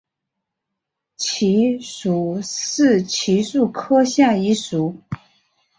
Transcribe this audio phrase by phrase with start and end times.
[1.17, 4.97] 漆属是漆树科下一属。